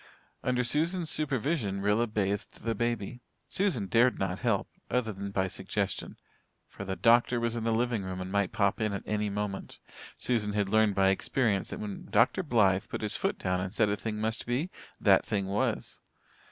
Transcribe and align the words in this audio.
Under 0.43 0.63
Susan's 0.63 1.11
supervision 1.11 1.79
Rilla 1.79 2.07
bathed 2.07 2.63
the 2.63 2.73
baby. 2.73 3.21
Susan 3.47 3.85
dared 3.85 4.17
not 4.17 4.39
help, 4.39 4.67
other 4.89 5.13
than 5.13 5.29
by 5.29 5.47
suggestion, 5.47 6.17
for 6.67 6.83
the 6.83 6.95
doctor 6.95 7.39
was 7.39 7.55
in 7.55 7.65
the 7.65 7.71
living 7.71 8.01
room 8.01 8.19
and 8.19 8.31
might 8.31 8.51
pop 8.51 8.81
in 8.81 8.93
at 8.93 9.03
any 9.05 9.29
moment. 9.29 9.77
Susan 10.17 10.53
had 10.53 10.69
learned 10.69 10.95
by 10.95 11.09
experience 11.09 11.67
that 11.69 11.79
when 11.79 12.07
Dr. 12.09 12.41
Blythe 12.41 12.85
put 12.89 13.01
his 13.01 13.15
foot 13.15 13.37
down 13.37 13.61
and 13.61 13.71
said 13.71 13.89
a 13.89 13.95
thing 13.95 14.17
must 14.17 14.47
be, 14.47 14.71
that 14.99 15.23
thing 15.23 15.45
was. 15.45 15.99